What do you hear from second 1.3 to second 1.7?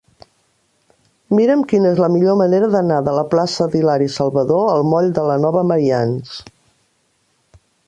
Mira'm